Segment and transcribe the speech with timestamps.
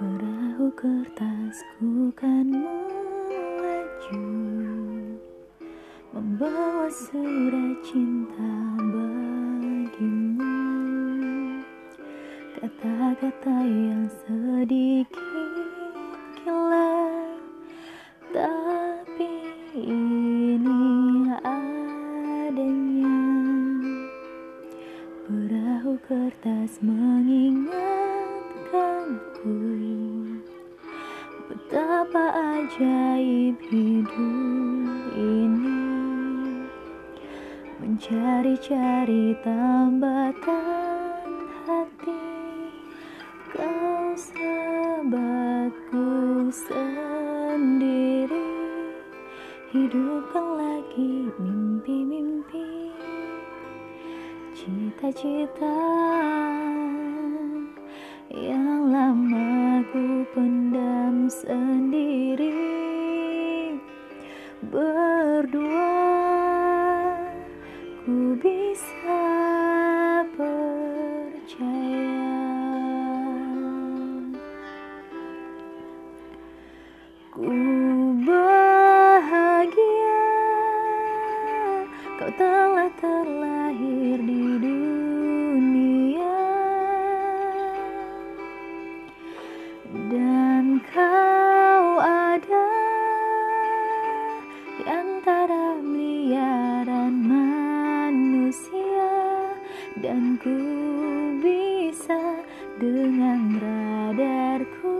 [0.00, 4.24] Perahu kertasku kan melaju
[6.16, 10.56] Membawa surat cinta bagimu.
[12.56, 15.12] Kata-kata yang sedikit
[16.48, 16.96] gila
[18.32, 23.20] Tapi ini adanya.
[25.28, 26.80] Perahu kertas
[31.50, 32.30] Betapa
[32.62, 35.82] ajaib hidup ini.
[37.82, 41.26] Mencari-cari tambatan
[41.66, 42.22] hati.
[43.50, 46.06] Kau sahabatku
[46.54, 48.46] sendiri.
[49.74, 52.94] Hidupkan lagi mimpi-mimpi.
[54.54, 55.78] Cita-cita
[58.30, 62.54] yang lama ku pendam sendiri.
[64.70, 65.98] Berdua
[68.06, 69.26] ku bisa
[70.38, 72.22] percaya.
[77.34, 77.50] Ku
[78.22, 80.22] bahagia
[82.14, 83.49] kau telah terlahir
[100.00, 100.56] Dan ku
[101.44, 102.40] bisa
[102.80, 104.96] dengan radarku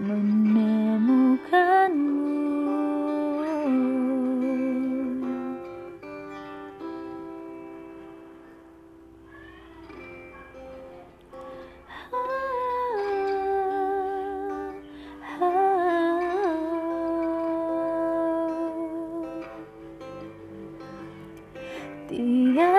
[0.00, 2.24] menemukanmu.
[22.06, 22.75] Tiada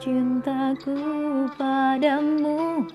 [0.00, 0.96] cintaku
[1.58, 2.88] padamu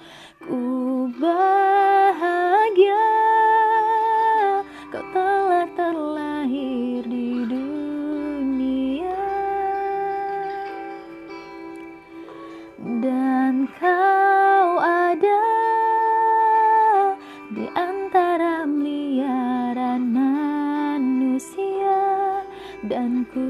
[22.86, 23.42] Dan ku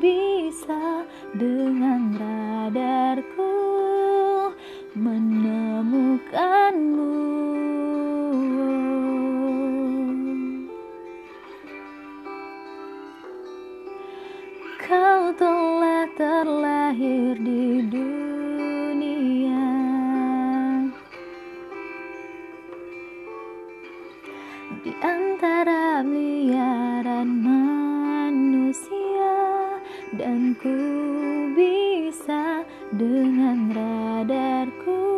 [0.00, 1.04] bisa
[1.36, 3.52] dengan radarku
[4.96, 6.24] menemukanmu.
[14.80, 19.68] Kau telah terlahir di dunia.
[24.80, 26.45] Di antara miliaran
[32.96, 35.15] dengan radarku.